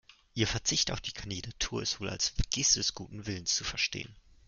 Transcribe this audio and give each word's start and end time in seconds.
Ihr 0.33 0.47
Verzicht 0.47 0.89
auf 0.89 0.99
die 0.99 1.11
Kandidatur 1.11 1.79
ist 1.83 1.99
wohl 1.99 2.09
als 2.09 2.33
Geste 2.49 2.79
des 2.79 2.95
guten 2.95 3.27
Willens 3.27 3.53
zu 3.53 3.63
verstehen. 3.63 4.15